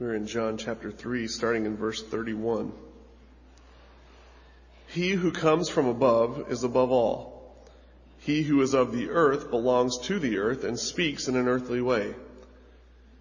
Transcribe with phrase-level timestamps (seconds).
[0.00, 2.72] We're in John chapter 3, starting in verse 31.
[4.86, 7.54] He who comes from above is above all.
[8.20, 11.82] He who is of the earth belongs to the earth and speaks in an earthly
[11.82, 12.14] way.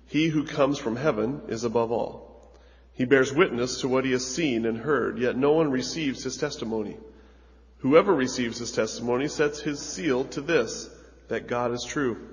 [0.07, 2.49] He who comes from heaven is above all.
[2.93, 6.37] He bears witness to what he has seen and heard, yet no one receives his
[6.37, 6.95] testimony.
[7.79, 10.89] Whoever receives his testimony sets his seal to this,
[11.27, 12.25] that God is true.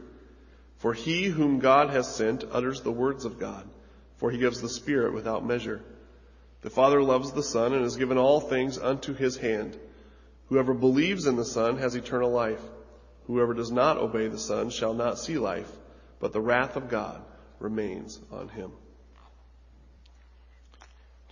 [0.76, 3.68] For he whom God has sent utters the words of God
[4.16, 5.82] for he gives the Spirit without measure.
[6.62, 9.78] The Father loves the Son and has given all things unto his hand.
[10.48, 12.62] Whoever believes in the Son has eternal life.
[13.26, 15.70] Whoever does not obey the Son shall not see life,
[16.20, 17.22] but the wrath of God
[17.58, 18.72] remains on him.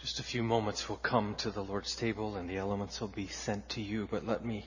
[0.01, 3.29] Just a few moments will come to the Lord's table and the elements will be
[3.29, 4.67] sent to you, but let me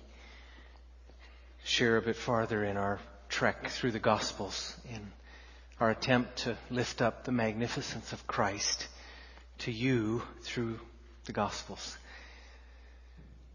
[1.64, 5.12] share a bit farther in our trek through the Gospels in
[5.80, 8.88] our attempt to lift up the magnificence of Christ
[9.60, 10.80] to you through
[11.26, 11.98] the Gospels.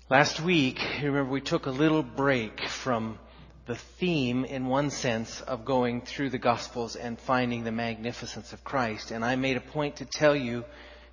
[0.09, 3.19] Last week, remember we took a little break from
[3.67, 8.62] the theme, in one sense, of going through the Gospels and finding the magnificence of
[8.62, 9.11] Christ.
[9.11, 10.64] And I made a point to tell you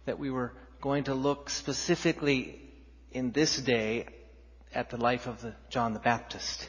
[0.06, 2.62] that we were going to look specifically
[3.12, 4.08] in this day
[4.74, 6.68] at the life of the John the Baptist.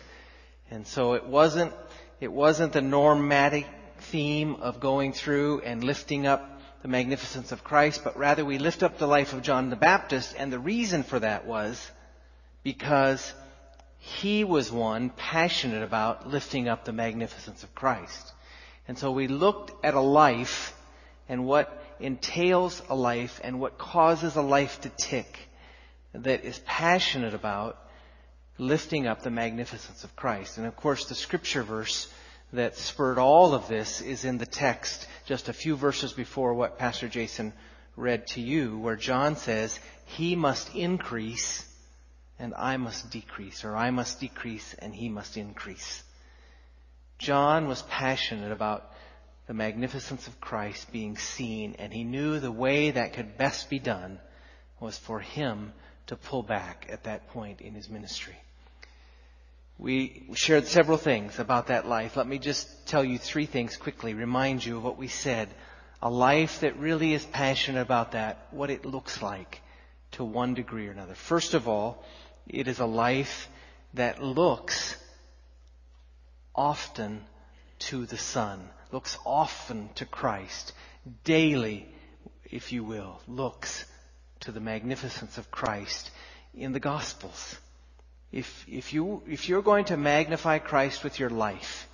[0.71, 1.73] And so it wasn't,
[2.21, 3.67] it wasn't the normatic
[4.01, 8.83] theme of going through and lifting up the magnificence of Christ, but rather we lift
[8.83, 11.91] up the life of John the Baptist, and the reason for that was
[12.63, 13.33] because
[13.99, 18.33] he was one passionate about lifting up the magnificence of Christ.
[18.89, 20.75] And so we looked at a life
[21.29, 25.39] and what entails a life and what causes a life to tick
[26.15, 27.79] that is passionate about
[28.59, 30.59] lifting up the magnificence of Christ.
[30.59, 32.09] And of course, the scripture verse
[32.53, 36.79] that spurred all of this is in the text just a few verses before what
[36.79, 37.53] Pastor Jason
[37.97, 41.67] read to you, where John says, He must increase
[42.39, 46.03] and I must decrease, or I must decrease and He must increase.
[47.19, 48.91] John was passionate about
[49.47, 53.79] the magnificence of Christ being seen, and he knew the way that could best be
[53.79, 54.21] done
[54.79, 55.73] was for him
[56.07, 58.37] to pull back at that point in his ministry.
[59.81, 62.15] We shared several things about that life.
[62.15, 65.49] Let me just tell you three things quickly, remind you of what we said.
[66.03, 69.63] A life that really is passionate about that, what it looks like
[70.13, 71.15] to one degree or another.
[71.15, 72.05] First of all,
[72.47, 73.49] it is a life
[73.95, 74.97] that looks
[76.55, 77.25] often
[77.79, 80.75] to the Son, looks often to Christ,
[81.25, 81.89] daily,
[82.45, 83.87] if you will, looks
[84.41, 86.11] to the magnificence of Christ
[86.53, 87.57] in the Gospels.
[88.33, 91.89] If, if, you, if you're going to magnify Christ with your life,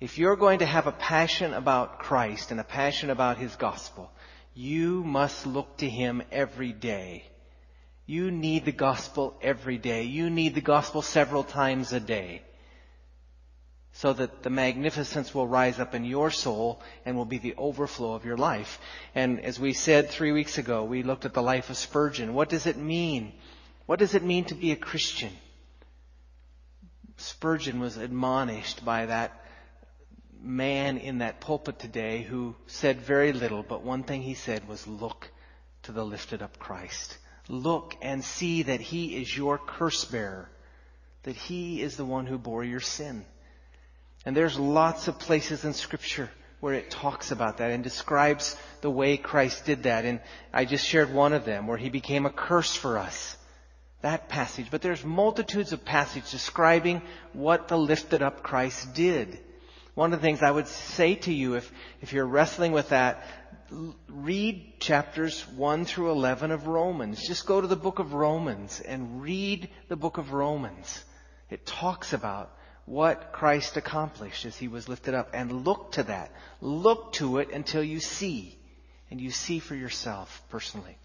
[0.00, 4.10] if you're going to have a passion about Christ and a passion about His gospel,
[4.54, 7.24] you must look to Him every day.
[8.06, 10.04] You need the gospel every day.
[10.04, 12.42] You need the gospel several times a day.
[13.92, 18.14] So that the magnificence will rise up in your soul and will be the overflow
[18.14, 18.80] of your life.
[19.14, 22.32] And as we said three weeks ago, we looked at the life of Spurgeon.
[22.32, 23.34] What does it mean?
[23.84, 25.30] What does it mean to be a Christian?
[27.16, 29.42] Spurgeon was admonished by that
[30.40, 34.86] man in that pulpit today who said very little, but one thing he said was,
[34.86, 35.30] Look
[35.84, 37.16] to the lifted up Christ.
[37.48, 40.50] Look and see that he is your curse bearer,
[41.24, 43.24] that he is the one who bore your sin.
[44.24, 46.30] And there's lots of places in Scripture
[46.60, 50.04] where it talks about that and describes the way Christ did that.
[50.04, 50.20] And
[50.52, 53.36] I just shared one of them where he became a curse for us
[54.02, 57.02] that passage, but there's multitudes of passages describing
[57.32, 59.38] what the lifted up Christ did.
[59.94, 61.70] One of the things I would say to you if,
[62.00, 63.24] if you're wrestling with that,
[64.08, 67.26] read chapters 1 through 11 of Romans.
[67.26, 71.04] Just go to the book of Romans and read the book of Romans.
[71.50, 72.54] It talks about
[72.86, 76.32] what Christ accomplished as he was lifted up and look to that.
[76.60, 78.58] Look to it until you see
[79.10, 80.96] and you see for yourself personally.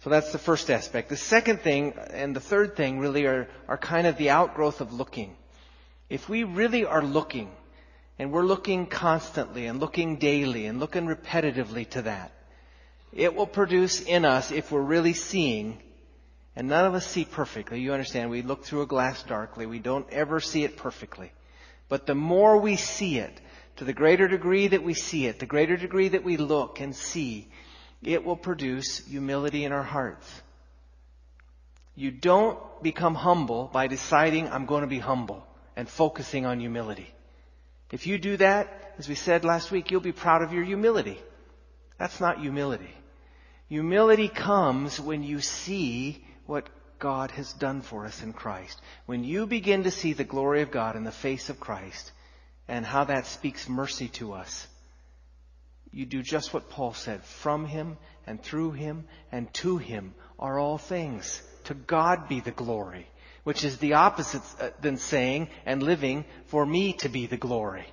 [0.00, 1.08] So that's the first aspect.
[1.08, 4.92] The second thing and the third thing really are, are kind of the outgrowth of
[4.92, 5.36] looking.
[6.08, 7.50] If we really are looking,
[8.18, 12.32] and we're looking constantly and looking daily and looking repetitively to that,
[13.12, 15.78] it will produce in us, if we're really seeing,
[16.54, 17.80] and none of us see perfectly.
[17.80, 19.66] You understand, we look through a glass darkly.
[19.66, 21.32] We don't ever see it perfectly.
[21.88, 23.40] But the more we see it,
[23.76, 26.96] to the greater degree that we see it, the greater degree that we look and
[26.96, 27.48] see,
[28.02, 30.28] it will produce humility in our hearts.
[31.94, 35.46] You don't become humble by deciding, I'm going to be humble
[35.76, 37.10] and focusing on humility.
[37.90, 41.18] If you do that, as we said last week, you'll be proud of your humility.
[41.98, 42.94] That's not humility.
[43.68, 48.80] Humility comes when you see what God has done for us in Christ.
[49.06, 52.12] When you begin to see the glory of God in the face of Christ
[52.68, 54.66] and how that speaks mercy to us,
[55.96, 57.24] you do just what Paul said.
[57.24, 57.96] From him
[58.26, 61.40] and through him and to him are all things.
[61.64, 63.06] To God be the glory,
[63.44, 67.86] which is the opposite uh, than saying and living for me to be the glory.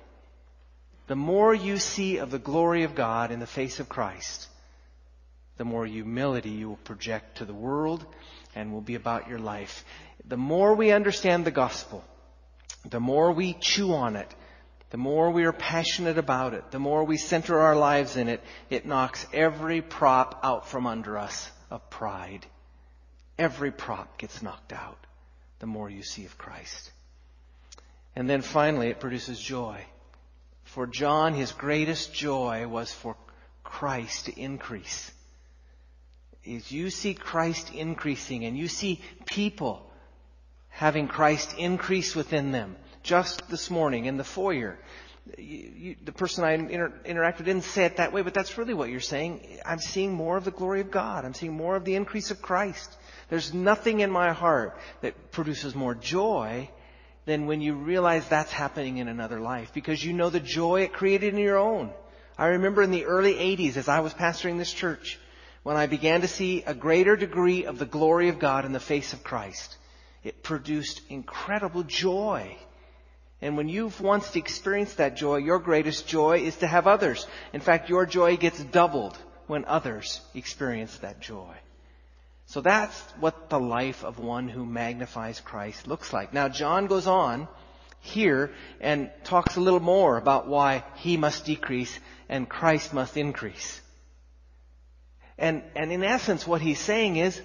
[1.06, 4.48] The more you see of the glory of God in the face of Christ,
[5.56, 8.04] the more humility you will project to the world
[8.54, 9.82] and will be about your life.
[10.28, 12.04] The more we understand the gospel,
[12.84, 14.34] the more we chew on it,
[14.90, 18.42] the more we are passionate about it, the more we center our lives in it,
[18.70, 22.46] it knocks every prop out from under us of pride.
[23.38, 24.98] Every prop gets knocked out
[25.58, 26.92] the more you see of Christ.
[28.14, 29.84] And then finally, it produces joy.
[30.64, 33.16] For John, his greatest joy was for
[33.62, 35.10] Christ to increase.
[36.46, 39.90] As you see Christ increasing and you see people
[40.68, 44.76] having Christ increase within them, just this morning in the foyer,
[45.38, 48.74] you, you, the person I inter- interacted didn't say it that way, but that's really
[48.74, 49.40] what you're saying.
[49.64, 51.24] I'm seeing more of the glory of God.
[51.24, 52.92] I'm seeing more of the increase of Christ.
[53.30, 56.68] There's nothing in my heart that produces more joy
[57.26, 60.92] than when you realize that's happening in another life because you know the joy it
[60.92, 61.90] created in your own.
[62.36, 65.18] I remember in the early 80s as I was pastoring this church
[65.62, 68.80] when I began to see a greater degree of the glory of God in the
[68.80, 69.78] face of Christ.
[70.22, 72.56] It produced incredible joy.
[73.40, 77.26] And when you've once experienced that joy, your greatest joy is to have others.
[77.52, 81.54] In fact, your joy gets doubled when others experience that joy.
[82.46, 86.32] So that's what the life of one who magnifies Christ looks like.
[86.32, 87.48] Now, John goes on
[88.00, 91.98] here and talks a little more about why he must decrease
[92.28, 93.80] and Christ must increase.
[95.38, 97.40] And, and in essence, what he's saying is,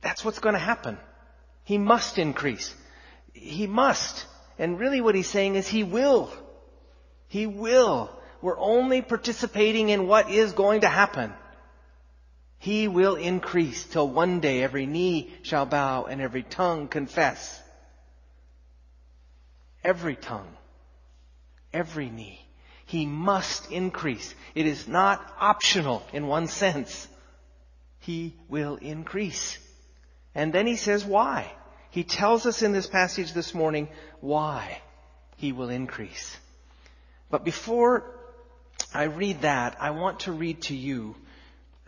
[0.00, 0.98] that's what's going to happen.
[1.64, 2.74] He must increase.
[3.32, 4.26] He must.
[4.58, 6.30] And really what he's saying is he will.
[7.28, 8.10] He will.
[8.40, 11.32] We're only participating in what is going to happen.
[12.58, 17.60] He will increase till one day every knee shall bow and every tongue confess.
[19.82, 20.56] Every tongue.
[21.72, 22.40] Every knee.
[22.86, 24.34] He must increase.
[24.54, 27.08] It is not optional in one sense.
[28.00, 29.58] He will increase.
[30.34, 31.50] And then he says why.
[31.92, 33.86] He tells us in this passage this morning
[34.20, 34.80] why
[35.36, 36.34] he will increase.
[37.30, 38.18] But before
[38.94, 41.14] I read that, I want to read to you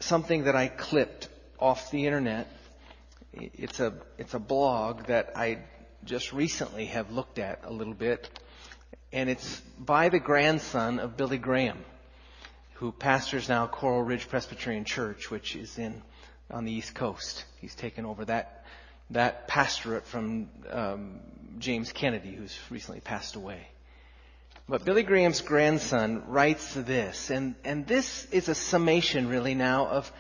[0.00, 1.28] something that I clipped
[1.58, 2.48] off the internet.
[3.32, 5.60] It's a, it's a blog that I
[6.04, 8.28] just recently have looked at a little bit.
[9.10, 11.78] And it's by the grandson of Billy Graham,
[12.74, 16.02] who pastors now Coral Ridge Presbyterian Church, which is in,
[16.50, 17.46] on the East Coast.
[17.62, 18.66] He's taken over that,
[19.14, 21.20] that pastorate from, um,
[21.58, 23.68] James Kennedy, who's recently passed away.
[24.68, 30.12] But Billy Graham's grandson writes this, and, and this is a summation really now of,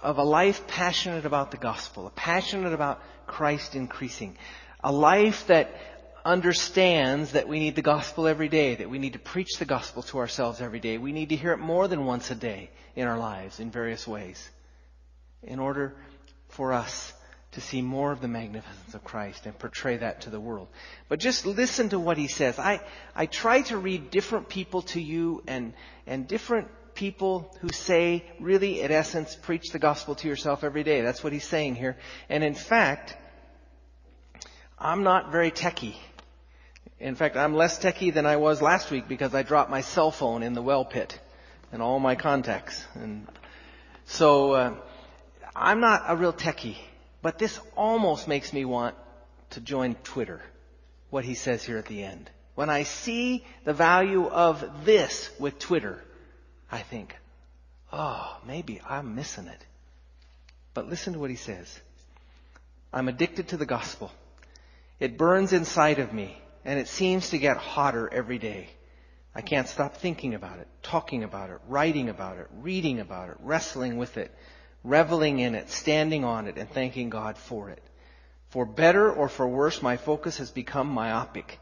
[0.00, 4.36] of a life passionate about the gospel, a passionate about Christ increasing,
[4.82, 5.74] a life that
[6.24, 10.02] understands that we need the gospel every day, that we need to preach the gospel
[10.04, 10.98] to ourselves every day.
[10.98, 14.06] We need to hear it more than once a day in our lives in various
[14.06, 14.48] ways
[15.42, 15.96] in order
[16.48, 17.12] for us
[17.52, 20.68] to see more of the magnificence of Christ and portray that to the world.
[21.08, 22.58] But just listen to what he says.
[22.58, 22.80] I,
[23.14, 25.72] I try to read different people to you and,
[26.06, 31.00] and different people who say, really, in essence, preach the gospel to yourself every day.
[31.00, 31.96] That's what he's saying here.
[32.28, 33.16] And in fact,
[34.78, 35.96] I'm not very techy.
[37.00, 40.10] In fact, I'm less techy than I was last week because I dropped my cell
[40.10, 41.18] phone in the well pit
[41.72, 42.84] and all my contacts.
[42.94, 43.26] And
[44.04, 44.74] so, uh,
[45.54, 46.76] I'm not a real techie.
[47.22, 48.94] But this almost makes me want
[49.50, 50.40] to join Twitter,
[51.10, 52.30] what he says here at the end.
[52.54, 56.02] When I see the value of this with Twitter,
[56.70, 57.16] I think,
[57.92, 59.64] oh, maybe I'm missing it.
[60.74, 61.80] But listen to what he says.
[62.92, 64.12] I'm addicted to the gospel.
[65.00, 68.68] It burns inside of me, and it seems to get hotter every day.
[69.34, 73.36] I can't stop thinking about it, talking about it, writing about it, reading about it,
[73.40, 74.34] wrestling with it
[74.88, 77.82] reveling in it, standing on it, and thanking God for it.
[78.50, 81.58] For better or for worse, my focus has become myopic.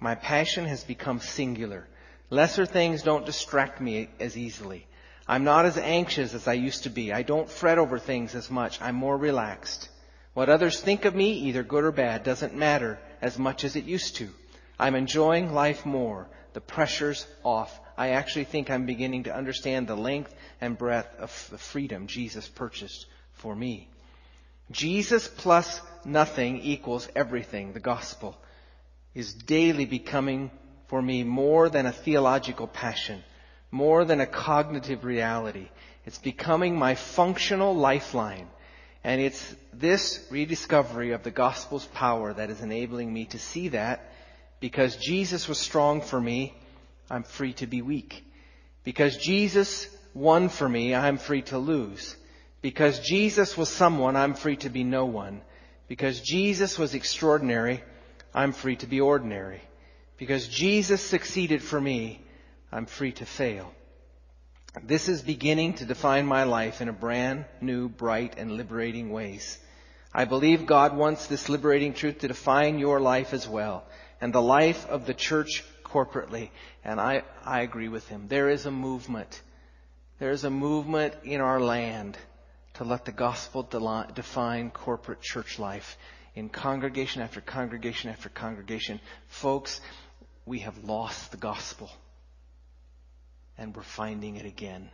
[0.00, 1.88] My passion has become singular.
[2.30, 4.86] Lesser things don't distract me as easily.
[5.26, 7.12] I'm not as anxious as I used to be.
[7.12, 8.80] I don't fret over things as much.
[8.80, 9.88] I'm more relaxed.
[10.34, 13.84] What others think of me, either good or bad, doesn't matter as much as it
[13.84, 14.30] used to.
[14.78, 16.28] I'm enjoying life more.
[16.52, 17.78] The pressure's off.
[17.96, 22.48] I actually think I'm beginning to understand the length and breadth of the freedom Jesus
[22.48, 23.88] purchased for me.
[24.70, 27.72] Jesus plus nothing equals everything.
[27.72, 28.36] The gospel
[29.14, 30.50] is daily becoming
[30.88, 33.22] for me more than a theological passion,
[33.70, 35.68] more than a cognitive reality.
[36.06, 38.48] It's becoming my functional lifeline.
[39.04, 44.12] And it's this rediscovery of the gospel's power that is enabling me to see that
[44.60, 46.54] because Jesus was strong for me,
[47.10, 48.24] I'm free to be weak.
[48.84, 52.16] Because Jesus won for me, I'm free to lose.
[52.60, 55.42] Because Jesus was someone, I'm free to be no one.
[55.86, 57.82] Because Jesus was extraordinary,
[58.34, 59.62] I'm free to be ordinary.
[60.16, 62.20] Because Jesus succeeded for me,
[62.72, 63.72] I'm free to fail.
[64.82, 69.58] This is beginning to define my life in a brand new, bright, and liberating ways.
[70.12, 73.84] I believe God wants this liberating truth to define your life as well,
[74.20, 76.50] and the life of the church corporately.
[76.84, 78.28] And I, I agree with him.
[78.28, 79.40] There is a movement.
[80.18, 82.18] There is a movement in our land
[82.74, 85.96] to let the gospel define corporate church life
[86.34, 89.00] in congregation after congregation after congregation.
[89.28, 89.80] Folks,
[90.46, 91.90] we have lost the gospel
[93.58, 94.88] and we're finding it again.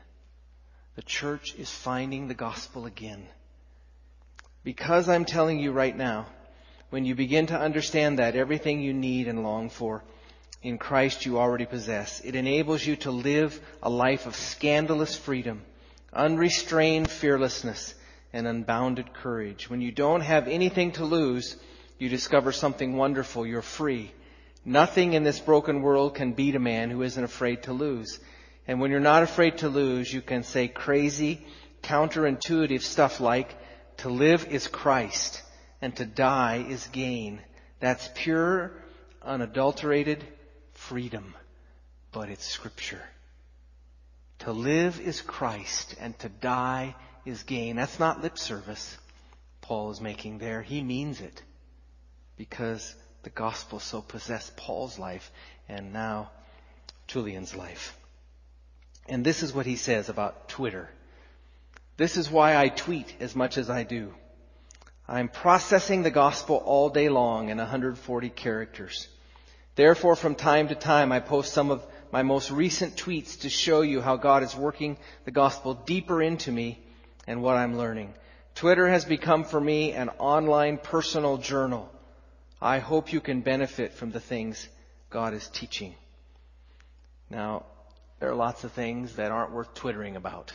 [0.96, 3.26] The church is finding the gospel again.
[4.62, 6.26] Because I'm telling you right now,
[6.90, 10.02] when you begin to understand that everything you need and long for
[10.62, 15.62] in Christ you already possess, it enables you to live a life of scandalous freedom,
[16.12, 17.94] unrestrained fearlessness,
[18.32, 19.68] and unbounded courage.
[19.68, 21.56] When you don't have anything to lose,
[21.98, 23.46] you discover something wonderful.
[23.46, 24.12] You're free.
[24.64, 28.18] Nothing in this broken world can beat a man who isn't afraid to lose.
[28.66, 31.46] And when you're not afraid to lose, you can say crazy,
[31.82, 33.54] counterintuitive stuff like,
[33.98, 35.42] to live is Christ
[35.84, 37.38] and to die is gain.
[37.78, 38.72] That's pure,
[39.20, 40.24] unadulterated
[40.72, 41.34] freedom,
[42.10, 43.02] but it's scripture.
[44.38, 46.94] To live is Christ and to die
[47.26, 47.76] is gain.
[47.76, 48.96] That's not lip service
[49.60, 50.62] Paul is making there.
[50.62, 51.42] He means it
[52.38, 55.30] because the gospel so possessed Paul's life
[55.68, 56.30] and now
[57.08, 57.94] Tullian's life.
[59.06, 60.88] And this is what he says about Twitter.
[61.98, 64.14] This is why I tweet as much as I do.
[65.06, 69.06] I'm processing the gospel all day long in 140 characters.
[69.74, 73.82] Therefore, from time to time, I post some of my most recent tweets to show
[73.82, 76.82] you how God is working the gospel deeper into me
[77.26, 78.14] and what I'm learning.
[78.54, 81.90] Twitter has become for me an online personal journal.
[82.62, 84.68] I hope you can benefit from the things
[85.10, 85.94] God is teaching.
[87.28, 87.66] Now,
[88.20, 90.52] there are lots of things that aren't worth twittering about.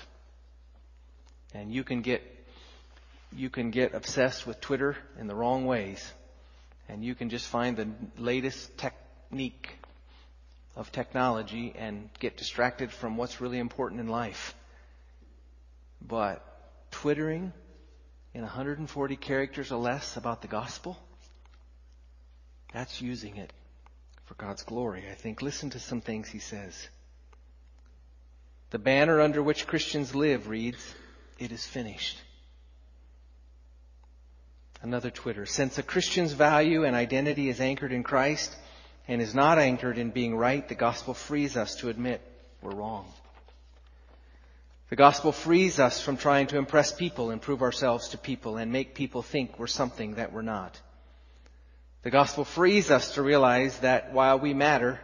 [1.54, 2.39] And you can get
[3.36, 6.12] you can get obsessed with Twitter in the wrong ways.
[6.88, 9.70] And you can just find the latest technique
[10.76, 14.56] of technology and get distracted from what's really important in life.
[16.02, 16.44] But
[16.92, 17.54] twittering
[18.34, 20.98] in 140 characters or less about the gospel,
[22.74, 23.54] that's using it
[24.26, 25.42] for God's glory, I think.
[25.42, 26.88] Listen to some things he says.
[28.72, 30.96] The banner under which Christians live reads,
[31.40, 32.18] It is finished.
[34.82, 35.46] Another Twitter.
[35.46, 38.56] Since a Christian's value and identity is anchored in Christ
[39.08, 42.22] and is not anchored in being right, the gospel frees us to admit
[42.62, 43.06] we're wrong.
[44.90, 48.72] The gospel frees us from trying to impress people and prove ourselves to people and
[48.72, 50.80] make people think we're something that we're not.
[52.04, 55.02] The gospel frees us to realize that while we matter,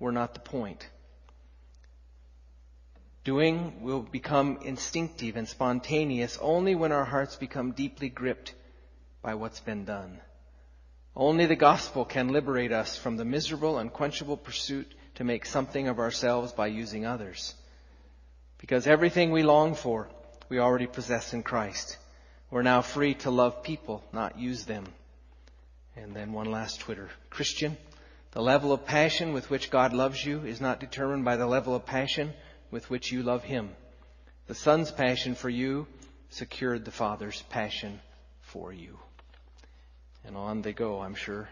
[0.00, 0.86] we're not the point.
[3.24, 8.52] Doing will become instinctive and spontaneous only when our hearts become deeply gripped
[9.22, 10.20] by what's been done.
[11.14, 15.98] Only the gospel can liberate us from the miserable, unquenchable pursuit to make something of
[15.98, 17.54] ourselves by using others.
[18.58, 20.08] Because everything we long for,
[20.48, 21.98] we already possess in Christ.
[22.50, 24.86] We're now free to love people, not use them.
[25.96, 27.10] And then one last Twitter.
[27.28, 27.76] Christian,
[28.32, 31.74] the level of passion with which God loves you is not determined by the level
[31.74, 32.32] of passion
[32.70, 33.70] with which you love Him.
[34.46, 35.86] The Son's passion for you
[36.30, 38.00] secured the Father's passion
[38.40, 38.98] for you.
[40.24, 41.48] And on they go, I'm sure.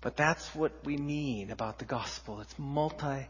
[0.00, 2.40] But that's what we mean about the gospel.
[2.40, 3.26] It's multi,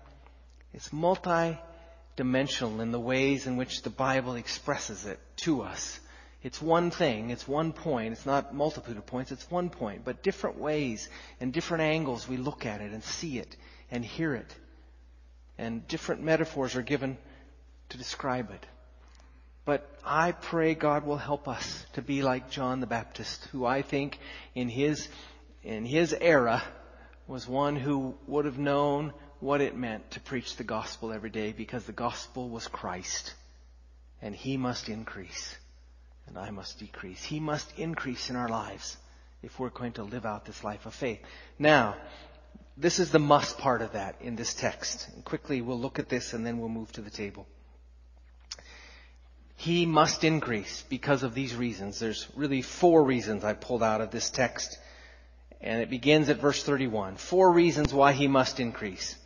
[0.74, 5.98] it's multi-dimensional in the ways in which the Bible expresses it to us.
[6.42, 10.22] It's one thing, it's one point, it's not multitude of points, it's one point, but
[10.22, 11.08] different ways
[11.40, 13.56] and different angles we look at it and see it
[13.90, 14.54] and hear it
[15.58, 17.18] and different metaphors are given
[17.90, 18.64] to describe it.
[19.68, 23.82] But I pray God will help us to be like John the Baptist, who I
[23.82, 24.18] think
[24.54, 25.06] in his,
[25.62, 26.62] in his era
[27.26, 31.52] was one who would have known what it meant to preach the gospel every day
[31.52, 33.34] because the gospel was Christ.
[34.22, 35.54] And He must increase.
[36.26, 37.22] And I must decrease.
[37.22, 38.96] He must increase in our lives
[39.42, 41.20] if we're going to live out this life of faith.
[41.58, 41.94] Now,
[42.78, 45.10] this is the must part of that in this text.
[45.14, 47.46] And quickly we'll look at this and then we'll move to the table.
[49.58, 51.98] He must increase because of these reasons.
[51.98, 54.78] There's really four reasons I pulled out of this text.
[55.60, 57.16] And it begins at verse 31.
[57.16, 59.16] Four reasons why he must increase.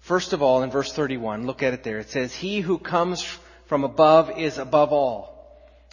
[0.00, 2.00] First of all, in verse 31, look at it there.
[2.00, 3.22] It says, He who comes
[3.66, 5.34] from above is above all.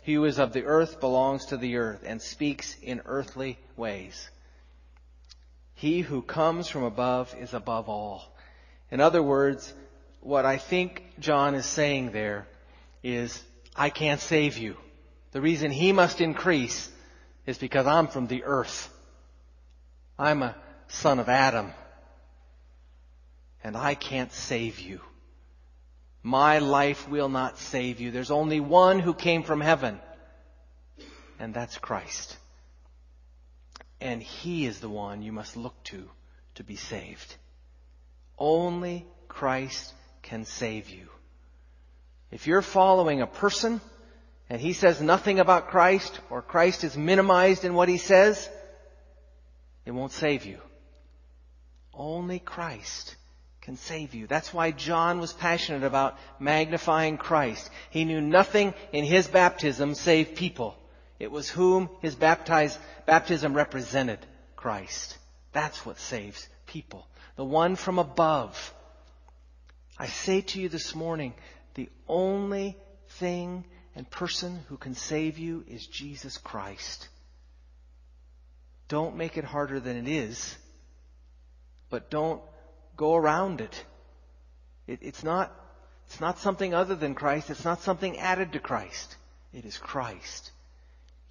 [0.02, 4.28] He who is of the earth belongs to the earth and speaks in earthly ways.
[5.76, 8.36] He who comes from above is above all.
[8.90, 9.72] In other words,
[10.20, 12.48] what I think John is saying there
[13.04, 13.42] is,
[13.76, 14.78] I can't save you.
[15.32, 16.90] The reason he must increase
[17.46, 18.90] is because I'm from the earth.
[20.20, 20.56] I'm a
[20.88, 21.72] son of Adam.
[23.64, 25.00] And I can't save you.
[26.24, 28.12] My life will not save you.
[28.12, 30.00] There's only one who came from heaven,
[31.40, 32.38] and that's Christ.
[34.00, 36.10] And He is the one you must look to
[36.56, 37.36] to be saved.
[38.38, 41.08] Only Christ can save you.
[42.32, 43.82] If you're following a person
[44.50, 48.50] and he says nothing about Christ or Christ is minimized in what he says,
[49.86, 50.60] it won't save you.
[51.94, 53.16] Only Christ
[53.62, 54.28] can save you.
[54.28, 57.70] That's why John was passionate about magnifying Christ.
[57.90, 60.76] He knew nothing in his baptism save people.
[61.20, 64.20] It was whom his baptism represented
[64.56, 65.18] Christ.
[65.52, 67.06] That's what saves people.
[67.36, 68.74] The one from above.
[70.00, 71.34] I say to you this morning,
[71.76, 72.78] the only
[73.20, 77.08] thing and person who can save you is Jesus Christ.
[78.88, 80.58] Don't make it harder than it is,
[81.90, 82.42] but don't
[82.98, 83.86] go around it.
[84.88, 85.00] it.
[85.02, 85.52] it's not,
[86.08, 87.50] it's not something other than Christ.
[87.50, 89.16] It's not something added to Christ.
[89.54, 90.52] It is Christ.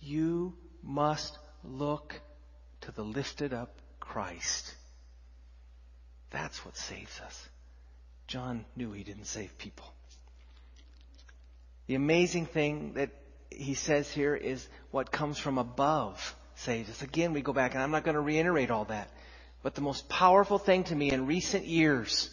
[0.00, 2.20] You must look
[2.82, 4.74] to the lifted up Christ.
[6.30, 7.48] That's what saves us.
[8.26, 9.92] John knew he didn't save people.
[11.90, 13.10] The amazing thing that
[13.50, 17.02] he says here is what comes from above saves us.
[17.02, 19.10] Again, we go back, and I'm not going to reiterate all that.
[19.64, 22.30] But the most powerful thing to me in recent years,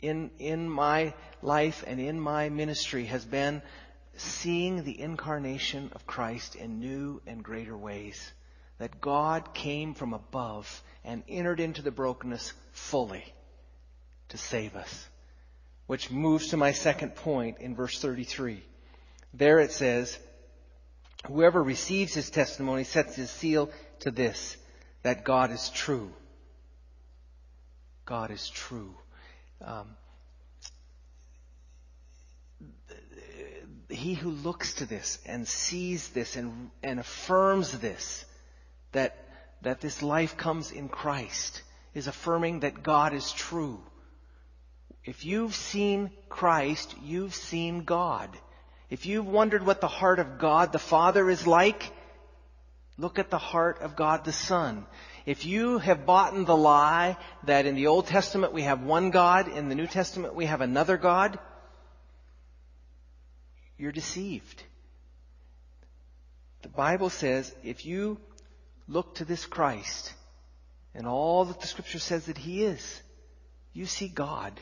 [0.00, 3.60] in, in my life and in my ministry, has been
[4.14, 8.32] seeing the incarnation of Christ in new and greater ways.
[8.78, 13.24] That God came from above and entered into the brokenness fully
[14.28, 15.09] to save us.
[15.90, 18.62] Which moves to my second point in verse 33.
[19.34, 20.16] There it says,
[21.26, 24.56] Whoever receives his testimony sets his seal to this,
[25.02, 26.12] that God is true.
[28.04, 28.94] God is true.
[29.64, 29.96] Um,
[33.88, 38.24] he who looks to this and sees this and, and affirms this,
[38.92, 39.18] that,
[39.62, 41.62] that this life comes in Christ,
[41.94, 43.82] is affirming that God is true.
[45.04, 48.30] If you've seen Christ, you've seen God.
[48.90, 51.92] If you've wondered what the heart of God the Father is like,
[52.98, 54.84] look at the heart of God the Son.
[55.26, 59.10] If you have bought in the lie that in the Old Testament we have one
[59.10, 61.38] God, in the New Testament we have another God,
[63.78, 64.62] you're deceived.
[66.62, 68.18] The Bible says if you
[68.86, 70.12] look to this Christ
[70.94, 73.00] and all that the scripture says that he is,
[73.72, 74.52] you see God.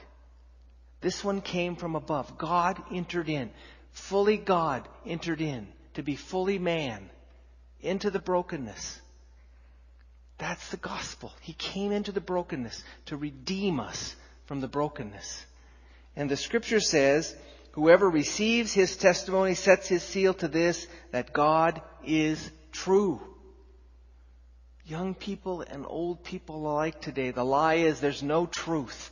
[1.00, 2.38] This one came from above.
[2.38, 3.50] God entered in.
[3.92, 7.08] Fully God entered in to be fully man
[7.80, 9.00] into the brokenness
[10.38, 11.32] that's the gospel.
[11.40, 14.14] He came into the brokenness to redeem us
[14.46, 15.44] from the brokenness.
[16.16, 17.34] And the scripture says,
[17.72, 23.20] whoever receives his testimony sets his seal to this, that God is true.
[24.86, 29.10] Young people and old people alike today, the lie is there's no truth.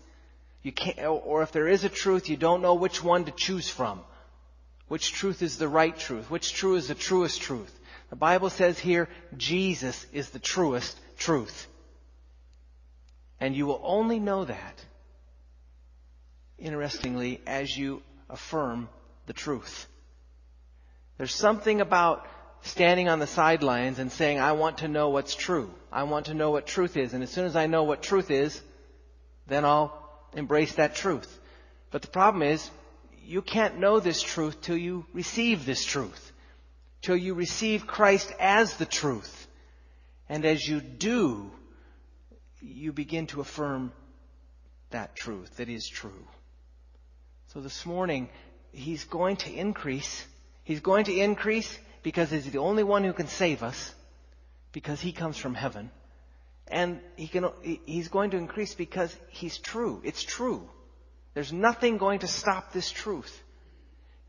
[0.67, 3.69] You can't, or if there is a truth, you don't know which one to choose
[3.69, 4.01] from.
[4.89, 6.29] Which truth is the right truth?
[6.29, 7.73] Which truth is the truest truth?
[8.11, 11.69] The Bible says here, Jesus is the truest truth.
[13.39, 14.85] And you will only know that,
[16.59, 18.89] interestingly, as you affirm
[19.27, 19.87] the truth.
[21.17, 22.27] There's something about
[22.63, 25.73] standing on the sidelines and saying, I want to know what's true.
[25.93, 27.15] I want to know what truth is.
[27.15, 28.61] And as soon as I know what truth is,
[29.47, 30.03] then I'll
[30.35, 31.39] embrace that truth.
[31.91, 32.71] But the problem is,
[33.25, 36.33] you can't know this truth till you receive this truth.
[37.03, 39.47] Till you receive Christ as the truth.
[40.29, 41.51] And as you do,
[42.61, 43.93] you begin to affirm
[44.91, 46.27] that truth that is true.
[47.53, 48.29] So this morning,
[48.73, 50.27] He's going to increase.
[50.65, 53.95] He's going to increase because He's the only one who can save us,
[54.73, 55.91] because He comes from heaven.
[56.69, 60.01] And he can, He's going to increase because He's true.
[60.05, 60.69] It's true.
[61.35, 63.43] There's nothing going to stop this truth.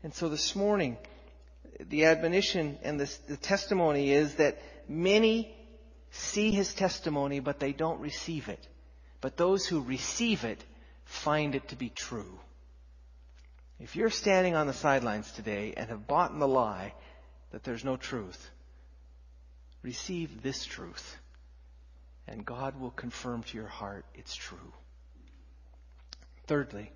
[0.02, 0.98] And so this morning,
[1.80, 5.54] the admonition and the, the testimony is that many
[6.10, 8.66] see his testimony, but they don't receive it.
[9.20, 10.62] But those who receive it
[11.04, 12.38] find it to be true.
[13.80, 16.94] If you're standing on the sidelines today and have bought in the lie
[17.52, 18.50] that there's no truth,
[19.82, 21.16] receive this truth,
[22.28, 24.72] and God will confirm to your heart it's true.
[26.46, 26.90] Thirdly,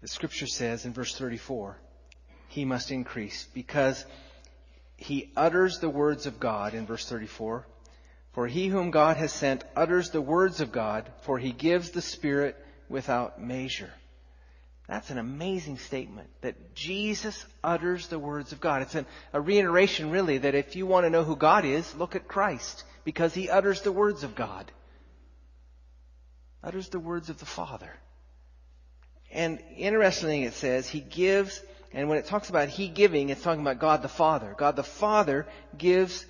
[0.00, 1.76] the scripture says in verse 34,
[2.48, 4.04] he must increase because
[4.96, 7.66] he utters the words of God in verse 34.
[8.32, 12.02] For he whom God has sent utters the words of God, for he gives the
[12.02, 12.56] Spirit
[12.88, 13.92] without measure.
[14.88, 18.82] That's an amazing statement that Jesus utters the words of God.
[18.82, 22.14] It's an, a reiteration, really, that if you want to know who God is, look
[22.16, 24.70] at Christ, because he utters the words of God,
[26.62, 27.90] utters the words of the Father.
[29.30, 33.62] And interestingly, it says he gives, and when it talks about he giving, it's talking
[33.62, 34.54] about God the Father.
[34.56, 35.46] God the Father
[35.78, 36.26] gives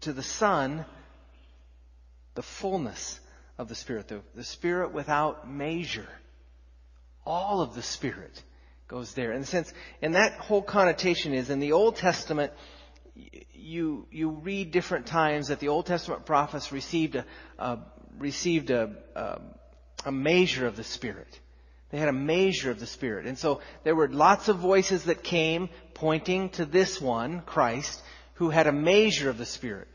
[0.00, 0.84] to the Son
[2.34, 3.20] the fullness
[3.58, 6.08] of the Spirit, the, the Spirit without measure.
[7.26, 8.42] All of the Spirit
[8.88, 9.36] goes there.
[9.38, 12.52] The sense, and that whole connotation is in the Old Testament,
[13.52, 17.24] you, you read different times that the Old Testament prophets received a,
[17.58, 17.76] uh,
[18.18, 19.40] received a, a,
[20.06, 21.40] a measure of the Spirit.
[21.90, 23.26] They had a measure of the Spirit.
[23.26, 28.02] And so there were lots of voices that came pointing to this one, Christ,
[28.34, 29.88] who had a measure of the Spirit.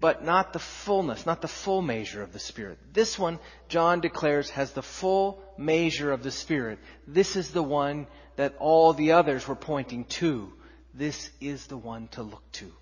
[0.00, 2.78] But not the fullness, not the full measure of the Spirit.
[2.92, 6.78] This one, John declares, has the full measure of the Spirit.
[7.06, 10.52] This is the one that all the others were pointing to.
[10.92, 12.72] This is the one to look to.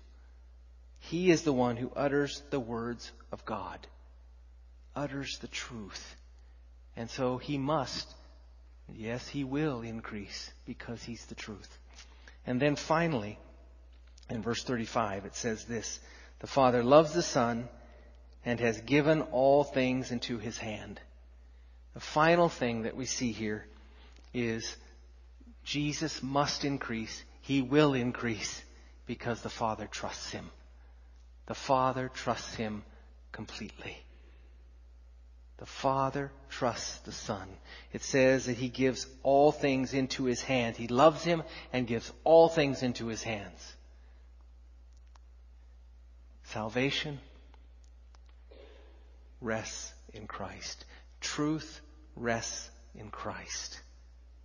[0.99, 3.85] He is the one who utters the words of God,
[4.95, 6.15] utters the truth.
[6.95, 8.07] And so he must,
[8.93, 11.77] yes, he will increase because he's the truth.
[12.47, 13.37] And then finally,
[14.29, 15.99] in verse 35, it says this
[16.39, 17.69] The Father loves the Son
[18.45, 20.99] and has given all things into his hand.
[21.93, 23.65] The final thing that we see here
[24.33, 24.75] is
[25.63, 27.23] Jesus must increase.
[27.41, 28.61] He will increase
[29.05, 30.49] because the Father trusts him.
[31.47, 32.83] The Father trusts him
[33.31, 33.97] completely.
[35.57, 37.47] The Father trusts the Son.
[37.93, 40.75] It says that He gives all things into His hand.
[40.75, 43.74] He loves Him and gives all things into His hands.
[46.55, 47.19] Salvation
[49.41, 50.85] rests in Christ.
[51.19, 51.81] Truth
[52.15, 53.77] rests in Christ.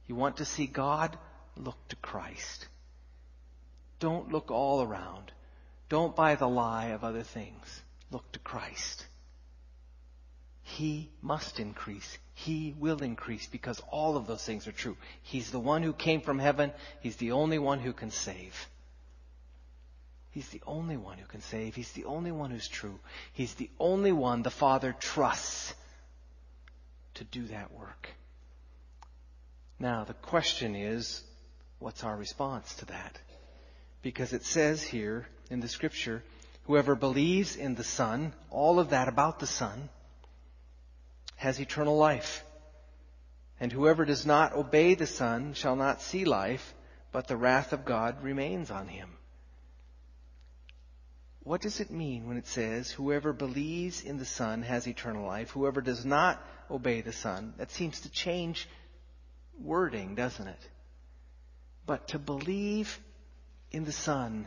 [0.09, 1.17] You want to see God?
[1.57, 2.67] Look to Christ.
[4.01, 5.31] Don't look all around.
[5.89, 7.81] Don't buy the lie of other things.
[8.11, 9.07] Look to Christ.
[10.65, 12.19] He must increase.
[12.35, 14.97] He will increase because all of those things are true.
[15.23, 16.73] He's the one who came from heaven.
[17.03, 18.69] He's the only one who can save.
[20.31, 21.75] He's the only one who can save.
[21.75, 23.01] He's the only one who's true.
[23.33, 25.75] He's the only one the Father trusts
[27.15, 28.09] to do that work.
[29.79, 31.23] Now, the question is,
[31.79, 33.19] what's our response to that?
[34.03, 36.23] Because it says here in the scripture,
[36.65, 39.89] whoever believes in the Son, all of that about the Son,
[41.37, 42.45] has eternal life.
[43.59, 46.75] And whoever does not obey the Son shall not see life,
[47.11, 49.09] but the wrath of God remains on him.
[51.43, 55.51] What does it mean when it says, whoever believes in the Son has eternal life,
[55.51, 57.55] whoever does not obey the Son?
[57.57, 58.69] That seems to change
[59.59, 60.69] wording, doesn't it?
[61.87, 63.01] But to believe
[63.73, 64.47] in the Son,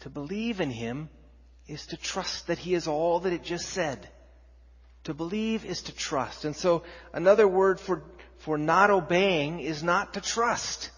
[0.00, 1.08] to believe in Him,
[1.68, 4.08] is to trust that He is all that it just said.
[5.04, 6.44] To believe is to trust.
[6.44, 8.02] And so another word for,
[8.38, 10.90] for not obeying is not to trust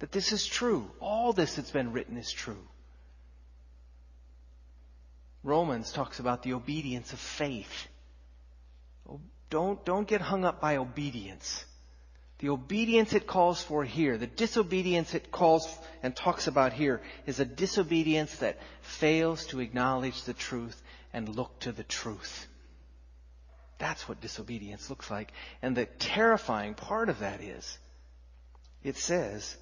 [0.00, 0.90] that this is true.
[1.00, 2.66] All this that's been written is true.
[5.42, 7.88] Romans talks about the obedience of faith.
[9.08, 9.20] Oh,
[9.50, 11.64] don't, don't get hung up by obedience.
[12.38, 15.68] The obedience it calls for here, the disobedience it calls
[16.02, 20.80] and talks about here, is a disobedience that fails to acknowledge the truth
[21.12, 22.46] and look to the truth.
[23.78, 25.32] That's what disobedience looks like.
[25.62, 27.78] And the terrifying part of that is,
[28.82, 29.56] it says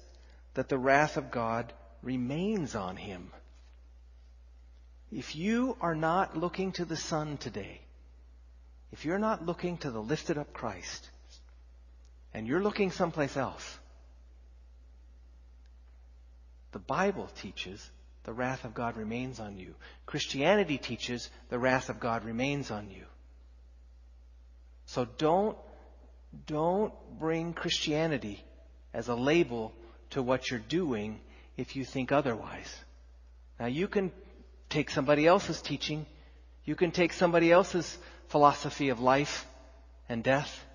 [0.53, 3.31] that the wrath of God remains on him.
[5.11, 7.81] If you are not looking to the Son today,
[8.91, 11.09] if you're not looking to the lifted up Christ,
[12.33, 13.77] and you're looking someplace else,
[16.71, 17.89] the Bible teaches
[18.23, 19.73] the wrath of God remains on you.
[20.05, 23.05] Christianity teaches the wrath of God remains on you.
[24.87, 25.57] So don't,
[26.45, 28.43] don't bring Christianity
[28.93, 29.73] as a label
[30.09, 31.19] to what you're doing
[31.55, 32.75] if you think otherwise.
[33.59, 34.11] Now you can
[34.69, 36.05] take somebody else's teaching,
[36.65, 39.45] you can take somebody else's philosophy of life
[40.09, 40.65] and death,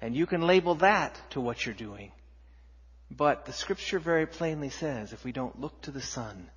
[0.00, 2.12] and you can label that to what you're doing.
[3.10, 6.48] But the scripture very plainly says if we don't look to the Son,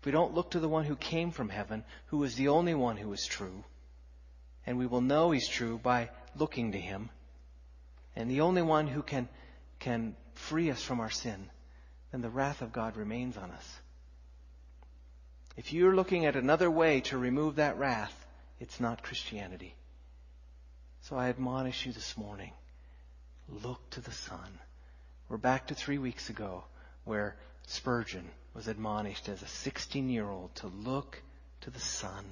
[0.00, 2.74] if we don't look to the one who came from heaven, who is the only
[2.74, 3.64] one who is true,
[4.66, 7.10] and we will know he's true by looking to him,
[8.14, 9.28] and the only one who can,
[9.80, 11.50] can free us from our sin,
[12.12, 13.80] then the wrath of God remains on us.
[15.58, 18.14] If you're looking at another way to remove that wrath,
[18.60, 19.74] it's not Christianity.
[21.00, 22.52] So I admonish you this morning
[23.48, 24.60] look to the Son.
[25.28, 26.62] We're back to three weeks ago
[27.02, 27.34] where
[27.66, 31.20] Spurgeon was admonished as a 16 year old to look
[31.62, 32.24] to the Son.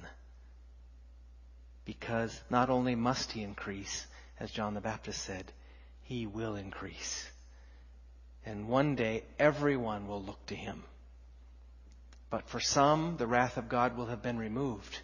[1.83, 4.07] Because not only must he increase,
[4.39, 5.51] as John the Baptist said,
[6.03, 7.29] he will increase.
[8.45, 10.81] And one day everyone will look to him.
[12.29, 14.99] But for some, the wrath of God will have been removed.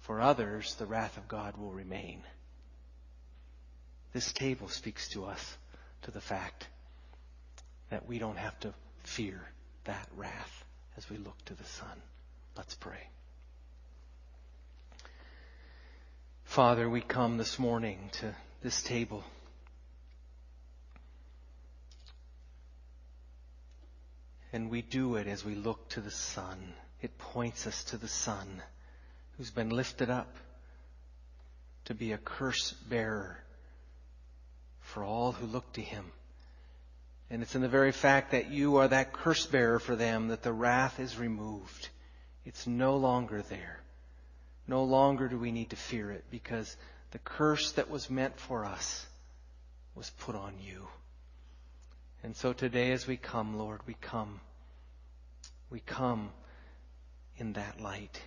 [0.00, 2.22] For others, the wrath of God will remain.
[4.12, 5.56] This table speaks to us
[6.02, 6.68] to the fact
[7.90, 9.40] that we don't have to fear
[9.84, 10.64] that wrath
[10.96, 12.02] as we look to the Son.
[12.56, 13.08] Let's pray.
[16.44, 19.24] Father, we come this morning to this table.
[24.54, 26.74] And we do it as we look to the Son.
[27.02, 28.62] It points us to the Son
[29.36, 30.32] who's been lifted up
[31.86, 33.36] to be a curse bearer
[34.78, 36.04] for all who look to him.
[37.30, 40.44] And it's in the very fact that you are that curse bearer for them that
[40.44, 41.88] the wrath is removed.
[42.44, 43.80] It's no longer there.
[44.68, 46.76] No longer do we need to fear it because
[47.10, 49.04] the curse that was meant for us
[49.96, 50.86] was put on you.
[52.24, 54.40] And so today as we come, Lord, we come.
[55.68, 56.30] We come
[57.36, 58.18] in that light.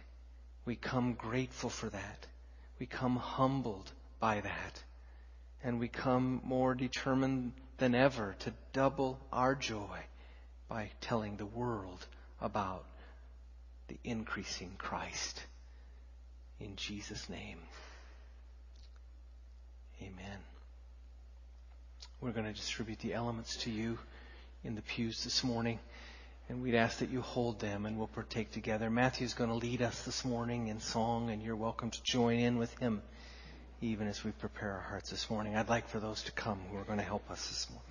[0.65, 2.27] We come grateful for that.
[2.77, 4.83] We come humbled by that.
[5.63, 9.97] And we come more determined than ever to double our joy
[10.69, 12.05] by telling the world
[12.39, 12.85] about
[13.87, 15.41] the increasing Christ.
[16.59, 17.57] In Jesus' name.
[20.03, 20.56] Amen.
[22.19, 23.99] We're going to distribute the elements to you
[24.63, 25.79] in the pews this morning.
[26.49, 28.89] And we'd ask that you hold them and we'll partake together.
[28.89, 32.57] Matthew's going to lead us this morning in song, and you're welcome to join in
[32.57, 33.01] with him
[33.81, 35.55] even as we prepare our hearts this morning.
[35.55, 37.85] I'd like for those to come who are going to help us this morning.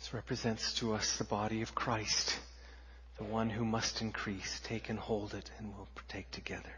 [0.00, 2.36] This represents to us the body of Christ,
[3.16, 4.60] the one who must increase.
[4.64, 6.72] Take and hold it, and we'll partake together.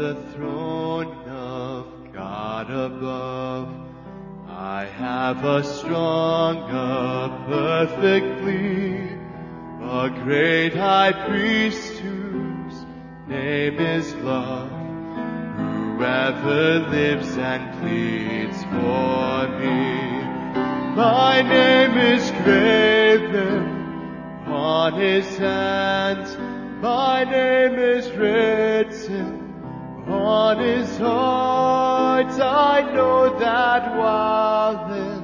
[0.00, 1.84] The throne of
[2.14, 3.68] God above,
[4.48, 8.96] I have a strong, a perfect plea,
[9.82, 12.86] a great high priest whose
[13.28, 20.24] name is love, whoever lives and pleads for me.
[20.96, 23.66] My name is graven
[24.46, 26.38] on his hands,
[26.80, 28.60] my name is written
[30.30, 32.32] on his heart.
[32.40, 35.22] I know that while in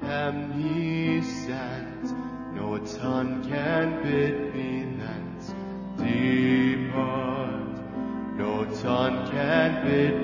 [0.00, 2.14] him he stands,
[2.54, 5.54] no tongue can bid me thence
[5.98, 7.76] depart.
[8.38, 10.19] No tongue can bid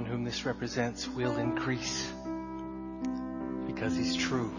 [0.00, 2.10] one whom this represents will increase
[3.66, 4.50] because he's true.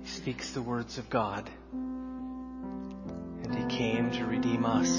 [0.00, 4.90] He speaks the words of God, and he came to redeem us.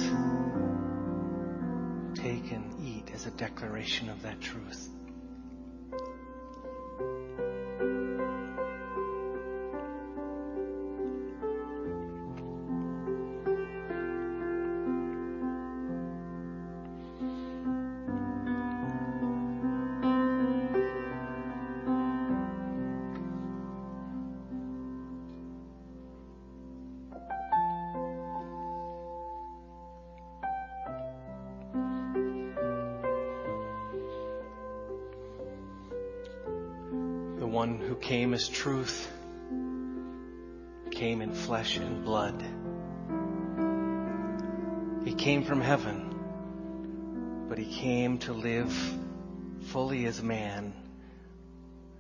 [2.23, 4.92] Take and eat as a declaration of that truth.
[37.53, 39.07] One who came as truth,
[40.89, 42.43] came in flesh and blood.
[45.05, 48.73] He came from heaven, but he came to live
[49.67, 50.73] fully as man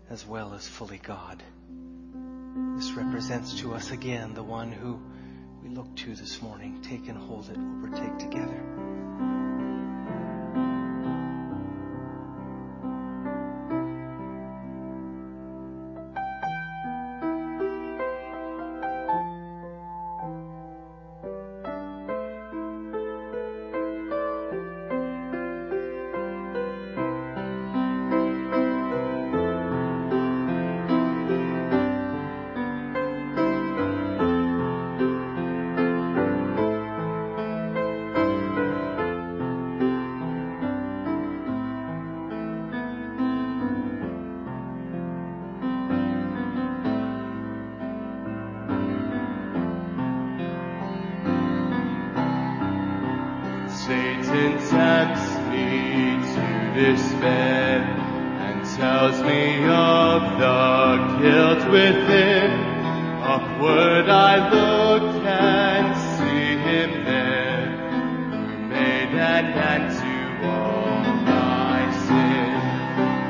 [0.09, 1.43] as well as fully God.
[2.75, 4.99] This represents to us again the one who
[5.61, 6.81] we look to this morning.
[6.81, 9.02] Take and hold it, we'll partake together.
[54.33, 57.83] Tempts me to despair
[58.41, 62.51] and tells me of the guilt within.
[63.21, 67.77] Upward I look and see him there,
[68.31, 72.53] who made an end to all my sin.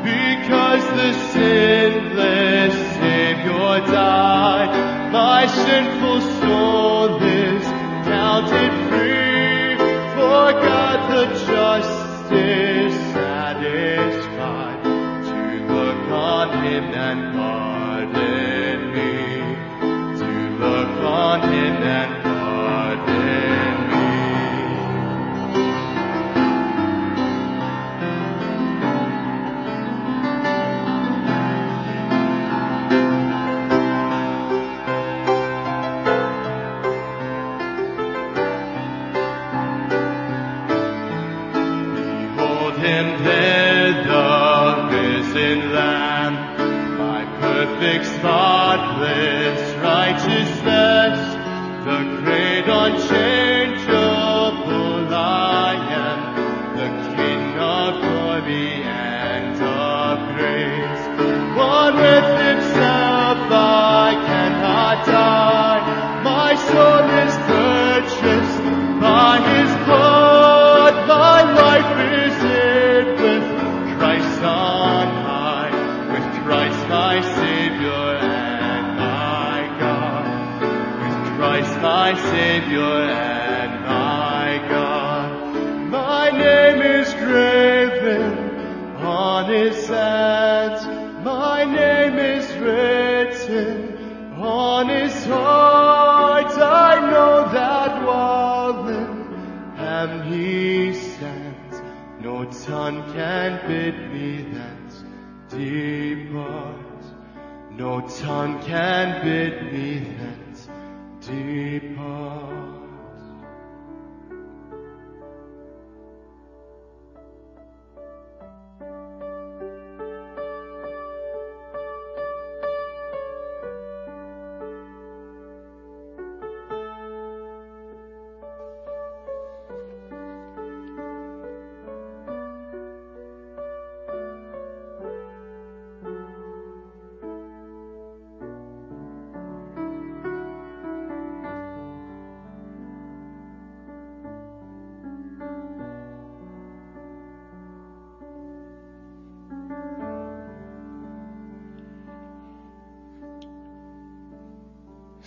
[0.06, 7.20] Because the sinless Savior died, my sinful soul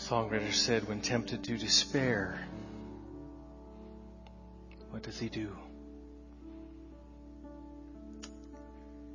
[0.08, 2.40] Songwriter said, when tempted to despair,
[4.90, 5.50] what does he do?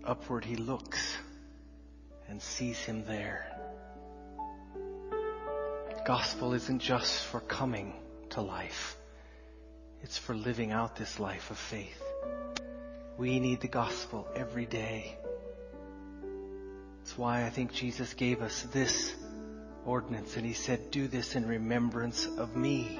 [0.05, 1.17] upward he looks
[2.27, 3.45] and sees him there.
[6.05, 7.93] Gospel isn't just for coming
[8.31, 8.97] to life.
[10.01, 12.01] It's for living out this life of faith.
[13.17, 15.15] We need the gospel every day.
[16.97, 19.13] That's why I think Jesus gave us this
[19.85, 22.99] ordinance and he said, do this in remembrance of me.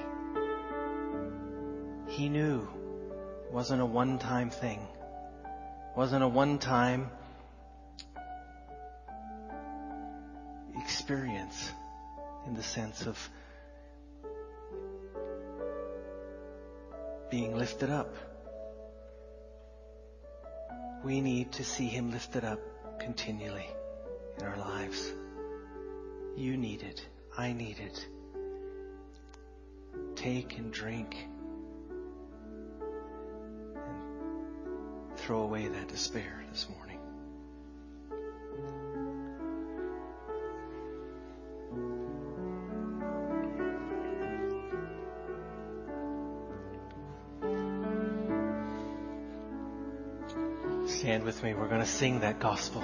[2.08, 2.68] He knew
[3.46, 4.80] it wasn't a one-time thing.
[5.44, 7.10] It wasn't a one-time
[10.76, 11.70] experience
[12.46, 13.18] in the sense of
[17.30, 18.14] being lifted up.
[21.04, 22.60] We need to see Him lifted up
[23.00, 23.66] continually
[24.38, 25.12] in our lives.
[26.36, 27.06] You need it.
[27.36, 28.06] I need it.
[30.16, 31.16] Take and drink
[35.10, 36.98] and throw away that despair this morning.
[50.86, 51.54] Stand with me.
[51.54, 52.82] We're going to sing that gospel.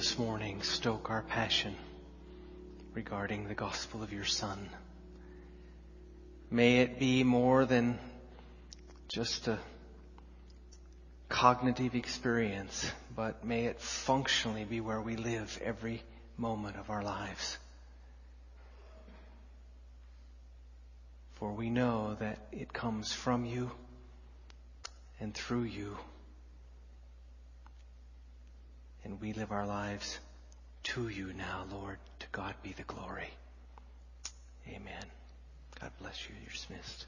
[0.00, 1.76] This morning stoke our passion
[2.94, 4.70] regarding the gospel of your Son.
[6.50, 7.98] May it be more than
[9.08, 9.58] just a
[11.28, 16.02] cognitive experience, but may it functionally be where we live every
[16.38, 17.58] moment of our lives.
[21.34, 23.70] For we know that it comes from you
[25.20, 25.98] and through you
[29.04, 30.18] and we live our lives
[30.82, 31.98] to you now, Lord.
[32.20, 33.30] To God be the glory.
[34.68, 35.04] Amen.
[35.80, 36.34] God bless you.
[36.42, 37.06] You're dismissed.